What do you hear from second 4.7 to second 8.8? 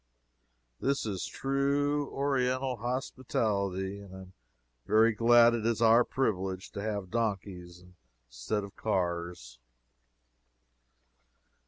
very glad it is our privilege to have donkeys instead of